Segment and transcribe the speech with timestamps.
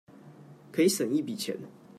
[0.71, 1.55] 可以省一筆錢